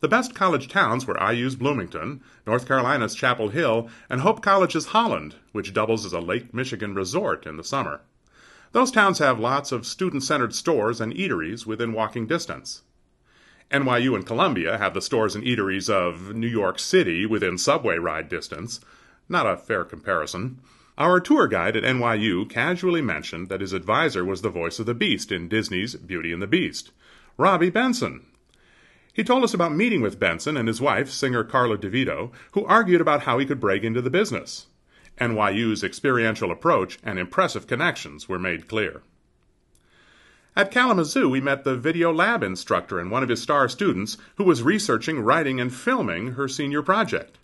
The 0.00 0.08
best 0.08 0.34
college 0.34 0.68
towns 0.68 1.06
were 1.06 1.18
IU's 1.18 1.56
Bloomington, 1.56 2.20
North 2.46 2.68
Carolina's 2.68 3.14
Chapel 3.14 3.48
Hill, 3.48 3.88
and 4.10 4.20
Hope 4.20 4.42
College's 4.42 4.88
Holland, 4.88 5.36
which 5.52 5.72
doubles 5.72 6.04
as 6.04 6.12
a 6.12 6.20
Lake 6.20 6.52
Michigan 6.52 6.94
resort 6.94 7.46
in 7.46 7.56
the 7.56 7.64
summer. 7.64 8.02
Those 8.72 8.90
towns 8.90 9.18
have 9.18 9.40
lots 9.40 9.72
of 9.72 9.86
student 9.86 10.24
centered 10.24 10.54
stores 10.54 11.00
and 11.00 11.14
eateries 11.14 11.64
within 11.64 11.94
walking 11.94 12.26
distance. 12.26 12.82
NYU 13.70 14.14
and 14.14 14.26
Columbia 14.26 14.78
have 14.78 14.94
the 14.94 15.02
stores 15.02 15.34
and 15.34 15.44
eateries 15.44 15.88
of 15.88 16.34
New 16.34 16.48
York 16.48 16.78
City 16.78 17.26
within 17.26 17.58
subway 17.58 17.98
ride 17.98 18.28
distance. 18.28 18.80
Not 19.28 19.46
a 19.46 19.56
fair 19.56 19.84
comparison. 19.84 20.58
Our 20.98 21.20
tour 21.20 21.46
guide 21.46 21.76
at 21.76 21.84
NYU 21.84 22.48
casually 22.48 23.00
mentioned 23.00 23.48
that 23.48 23.60
his 23.60 23.72
advisor 23.72 24.24
was 24.24 24.42
the 24.42 24.50
voice 24.50 24.78
of 24.78 24.86
the 24.86 24.94
Beast 24.94 25.32
in 25.32 25.48
Disney's 25.48 25.94
Beauty 25.94 26.32
and 26.32 26.42
the 26.42 26.46
Beast, 26.46 26.90
Robby 27.36 27.70
Benson, 27.70 28.26
he 29.12 29.24
told 29.24 29.42
us 29.42 29.52
about 29.52 29.74
meeting 29.74 30.02
with 30.02 30.20
Benson 30.20 30.56
and 30.56 30.68
his 30.68 30.80
wife, 30.80 31.10
singer 31.10 31.42
Karla 31.42 31.76
DeVito, 31.76 32.30
who 32.52 32.64
argued 32.64 33.00
about 33.00 33.22
how 33.22 33.38
he 33.38 33.46
could 33.46 33.58
break 33.58 33.82
into 33.82 34.00
the 34.00 34.10
business. 34.10 34.66
NYU's 35.20 35.82
experiential 35.82 36.50
approach 36.50 36.98
and 37.02 37.18
impressive 37.18 37.66
connections 37.66 38.28
were 38.28 38.38
made 38.38 38.68
clear. 38.68 39.02
At 40.56 40.72
Kalamazoo, 40.72 41.28
we 41.28 41.40
met 41.40 41.62
the 41.62 41.76
video 41.76 42.12
lab 42.12 42.42
instructor 42.42 42.98
and 42.98 43.08
one 43.08 43.22
of 43.22 43.28
his 43.28 43.40
star 43.40 43.68
students 43.68 44.16
who 44.34 44.42
was 44.42 44.64
researching, 44.64 45.20
writing, 45.20 45.60
and 45.60 45.72
filming 45.72 46.32
her 46.32 46.48
senior 46.48 46.82
project. 46.82 47.38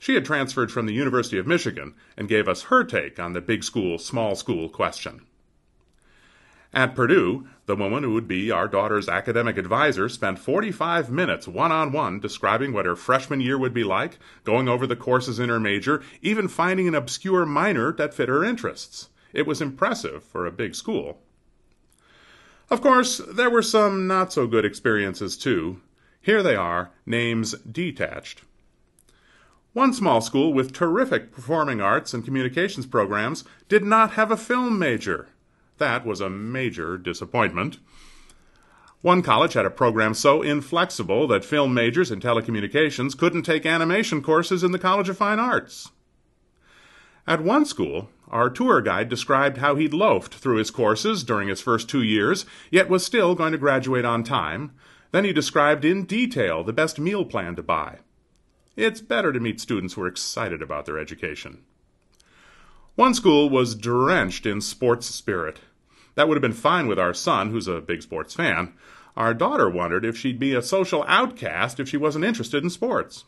She 0.00 0.14
had 0.14 0.24
transferred 0.24 0.72
from 0.72 0.86
the 0.86 0.92
University 0.92 1.38
of 1.38 1.46
Michigan 1.46 1.94
and 2.16 2.28
gave 2.28 2.48
us 2.48 2.64
her 2.64 2.82
take 2.82 3.20
on 3.20 3.32
the 3.32 3.40
big 3.40 3.62
school, 3.62 3.96
small 3.96 4.34
school 4.34 4.68
question. 4.68 5.22
At 6.74 6.96
Purdue, 6.96 7.46
the 7.66 7.76
woman 7.76 8.02
who 8.02 8.12
would 8.14 8.26
be 8.26 8.50
our 8.50 8.66
daughter's 8.66 9.08
academic 9.08 9.56
advisor 9.56 10.08
spent 10.08 10.40
45 10.40 11.10
minutes 11.10 11.46
one 11.46 11.70
on 11.70 11.92
one 11.92 12.18
describing 12.18 12.72
what 12.72 12.86
her 12.86 12.96
freshman 12.96 13.40
year 13.40 13.56
would 13.56 13.74
be 13.74 13.84
like, 13.84 14.18
going 14.42 14.68
over 14.68 14.86
the 14.86 14.96
courses 14.96 15.38
in 15.38 15.48
her 15.48 15.60
major, 15.60 16.02
even 16.22 16.48
finding 16.48 16.88
an 16.88 16.94
obscure 16.96 17.46
minor 17.46 17.92
that 17.92 18.14
fit 18.14 18.28
her 18.28 18.42
interests. 18.42 19.10
It 19.32 19.46
was 19.46 19.60
impressive 19.60 20.24
for 20.24 20.44
a 20.44 20.50
big 20.50 20.74
school. 20.74 21.20
Of 22.70 22.80
course, 22.80 23.18
there 23.18 23.50
were 23.50 23.62
some 23.62 24.06
not 24.06 24.32
so 24.32 24.46
good 24.46 24.64
experiences 24.64 25.36
too. 25.36 25.80
Here 26.20 26.42
they 26.42 26.54
are, 26.54 26.90
names 27.04 27.52
detached. 27.58 28.42
One 29.72 29.92
small 29.92 30.20
school 30.20 30.52
with 30.52 30.72
terrific 30.72 31.32
performing 31.32 31.80
arts 31.80 32.12
and 32.12 32.24
communications 32.24 32.86
programs 32.86 33.44
did 33.68 33.82
not 33.82 34.12
have 34.12 34.30
a 34.30 34.36
film 34.36 34.78
major. 34.78 35.28
That 35.78 36.04
was 36.04 36.20
a 36.20 36.30
major 36.30 36.98
disappointment. 36.98 37.78
One 39.00 39.22
college 39.22 39.54
had 39.54 39.66
a 39.66 39.70
program 39.70 40.14
so 40.14 40.42
inflexible 40.42 41.26
that 41.26 41.44
film 41.44 41.74
majors 41.74 42.12
in 42.12 42.20
telecommunications 42.20 43.18
couldn't 43.18 43.42
take 43.42 43.66
animation 43.66 44.22
courses 44.22 44.62
in 44.62 44.70
the 44.70 44.78
College 44.78 45.08
of 45.08 45.18
Fine 45.18 45.40
Arts. 45.40 45.90
At 47.26 47.42
one 47.42 47.64
school, 47.64 48.10
our 48.32 48.48
tour 48.48 48.80
guide 48.80 49.08
described 49.08 49.58
how 49.58 49.76
he'd 49.76 49.92
loafed 49.92 50.34
through 50.34 50.56
his 50.56 50.70
courses 50.70 51.22
during 51.22 51.48
his 51.48 51.60
first 51.60 51.88
two 51.88 52.02
years, 52.02 52.46
yet 52.70 52.88
was 52.88 53.04
still 53.04 53.34
going 53.34 53.52
to 53.52 53.58
graduate 53.58 54.06
on 54.06 54.24
time. 54.24 54.72
Then 55.10 55.24
he 55.24 55.32
described 55.32 55.84
in 55.84 56.04
detail 56.04 56.64
the 56.64 56.72
best 56.72 56.98
meal 56.98 57.24
plan 57.26 57.54
to 57.56 57.62
buy. 57.62 57.98
It's 58.74 59.02
better 59.02 59.32
to 59.32 59.40
meet 59.40 59.60
students 59.60 59.94
who 59.94 60.02
are 60.02 60.08
excited 60.08 60.62
about 60.62 60.86
their 60.86 60.98
education. 60.98 61.58
One 62.94 63.12
school 63.12 63.50
was 63.50 63.74
drenched 63.74 64.46
in 64.46 64.62
sports 64.62 65.06
spirit. 65.06 65.60
That 66.14 66.26
would 66.26 66.36
have 66.36 66.42
been 66.42 66.52
fine 66.52 66.86
with 66.86 66.98
our 66.98 67.14
son, 67.14 67.50
who's 67.50 67.68
a 67.68 67.80
big 67.80 68.02
sports 68.02 68.34
fan. 68.34 68.72
Our 69.14 69.34
daughter 69.34 69.68
wondered 69.68 70.06
if 70.06 70.16
she'd 70.16 70.38
be 70.38 70.54
a 70.54 70.62
social 70.62 71.04
outcast 71.06 71.78
if 71.78 71.88
she 71.88 71.98
wasn't 71.98 72.24
interested 72.24 72.64
in 72.64 72.70
sports. 72.70 73.24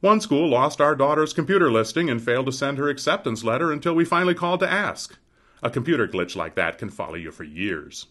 One 0.00 0.20
school 0.20 0.48
lost 0.48 0.80
our 0.80 0.94
daughter's 0.94 1.32
computer 1.32 1.72
listing 1.72 2.08
and 2.08 2.22
failed 2.22 2.46
to 2.46 2.52
send 2.52 2.78
her 2.78 2.88
acceptance 2.88 3.42
letter 3.42 3.72
until 3.72 3.94
we 3.94 4.04
finally 4.04 4.34
called 4.34 4.60
to 4.60 4.70
ask. 4.70 5.18
A 5.60 5.70
computer 5.70 6.06
glitch 6.06 6.36
like 6.36 6.54
that 6.54 6.78
can 6.78 6.88
follow 6.88 7.16
you 7.16 7.32
for 7.32 7.42
years. 7.42 8.06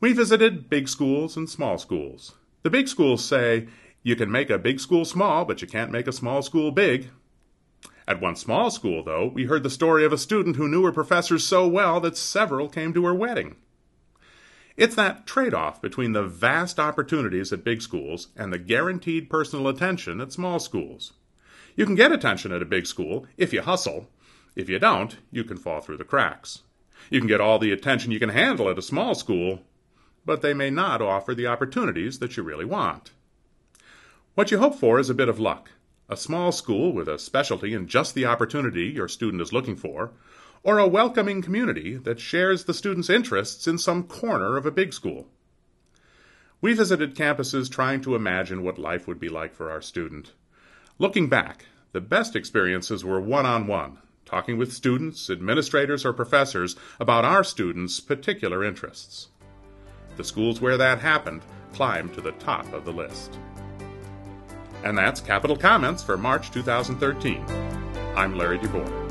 We 0.00 0.14
visited 0.14 0.70
big 0.70 0.88
schools 0.88 1.36
and 1.36 1.50
small 1.50 1.76
schools. 1.76 2.34
The 2.62 2.70
big 2.70 2.88
schools 2.88 3.22
say, 3.22 3.68
you 4.02 4.16
can 4.16 4.30
make 4.30 4.48
a 4.48 4.58
big 4.58 4.80
school 4.80 5.04
small, 5.04 5.44
but 5.44 5.60
you 5.60 5.68
can't 5.68 5.90
make 5.90 6.06
a 6.06 6.12
small 6.12 6.40
school 6.40 6.70
big. 6.70 7.10
At 8.08 8.20
one 8.20 8.36
small 8.36 8.70
school, 8.70 9.02
though, 9.04 9.26
we 9.26 9.44
heard 9.44 9.64
the 9.64 9.70
story 9.70 10.04
of 10.04 10.12
a 10.12 10.18
student 10.18 10.56
who 10.56 10.68
knew 10.68 10.84
her 10.84 10.92
professors 10.92 11.44
so 11.44 11.68
well 11.68 12.00
that 12.00 12.16
several 12.16 12.68
came 12.68 12.94
to 12.94 13.04
her 13.04 13.14
wedding. 13.14 13.56
It's 14.76 14.94
that 14.96 15.26
trade 15.26 15.54
off 15.54 15.80
between 15.80 16.12
the 16.12 16.22
vast 16.22 16.78
opportunities 16.78 17.52
at 17.52 17.64
big 17.64 17.80
schools 17.80 18.28
and 18.36 18.52
the 18.52 18.58
guaranteed 18.58 19.30
personal 19.30 19.68
attention 19.68 20.20
at 20.20 20.32
small 20.32 20.58
schools. 20.58 21.14
You 21.76 21.86
can 21.86 21.94
get 21.94 22.12
attention 22.12 22.52
at 22.52 22.62
a 22.62 22.66
big 22.66 22.86
school 22.86 23.26
if 23.38 23.52
you 23.52 23.62
hustle. 23.62 24.08
If 24.54 24.68
you 24.68 24.78
don't, 24.78 25.16
you 25.30 25.44
can 25.44 25.56
fall 25.56 25.80
through 25.80 25.96
the 25.96 26.04
cracks. 26.04 26.62
You 27.10 27.20
can 27.20 27.28
get 27.28 27.40
all 27.40 27.58
the 27.58 27.72
attention 27.72 28.12
you 28.12 28.18
can 28.18 28.30
handle 28.30 28.68
at 28.68 28.78
a 28.78 28.82
small 28.82 29.14
school, 29.14 29.60
but 30.26 30.42
they 30.42 30.52
may 30.52 30.70
not 30.70 31.00
offer 31.00 31.34
the 31.34 31.46
opportunities 31.46 32.18
that 32.18 32.36
you 32.36 32.42
really 32.42 32.64
want. 32.64 33.12
What 34.34 34.50
you 34.50 34.58
hope 34.58 34.74
for 34.74 34.98
is 34.98 35.08
a 35.08 35.14
bit 35.14 35.28
of 35.28 35.40
luck 35.40 35.70
a 36.08 36.16
small 36.16 36.52
school 36.52 36.92
with 36.92 37.08
a 37.08 37.18
specialty 37.18 37.74
in 37.74 37.88
just 37.88 38.14
the 38.14 38.26
opportunity 38.26 38.84
your 38.84 39.08
student 39.08 39.42
is 39.42 39.52
looking 39.52 39.74
for, 39.74 40.12
or 40.62 40.78
a 40.78 40.88
welcoming 40.88 41.42
community 41.42 41.96
that 41.96 42.20
shares 42.20 42.64
the 42.64 42.74
student's 42.74 43.10
interests 43.10 43.66
in 43.66 43.78
some 43.78 44.02
corner 44.02 44.56
of 44.56 44.66
a 44.66 44.70
big 44.70 44.92
school. 44.92 45.28
We 46.60 46.74
visited 46.74 47.14
campuses 47.14 47.70
trying 47.70 48.00
to 48.02 48.14
imagine 48.14 48.62
what 48.62 48.78
life 48.78 49.06
would 49.06 49.20
be 49.20 49.28
like 49.28 49.54
for 49.54 49.70
our 49.70 49.82
student. 49.82 50.32
Looking 50.98 51.28
back, 51.28 51.66
the 51.92 52.00
best 52.00 52.34
experiences 52.34 53.04
were 53.04 53.20
one 53.20 53.46
on 53.46 53.66
one, 53.66 53.98
talking 54.24 54.58
with 54.58 54.72
students, 54.72 55.30
administrators, 55.30 56.04
or 56.04 56.12
professors 56.12 56.76
about 56.98 57.24
our 57.24 57.44
students' 57.44 58.00
particular 58.00 58.64
interests. 58.64 59.28
The 60.16 60.24
schools 60.24 60.60
where 60.60 60.76
that 60.78 60.98
happened 60.98 61.42
climbed 61.72 62.14
to 62.14 62.20
the 62.20 62.32
top 62.32 62.72
of 62.72 62.84
the 62.84 62.92
list. 62.92 63.38
And 64.82 64.96
that's 64.96 65.20
Capital 65.20 65.56
Comments 65.56 66.02
for 66.02 66.16
March 66.16 66.50
2013. 66.50 67.44
I'm 68.16 68.36
Larry 68.36 68.58
DeBoer. 68.58 69.05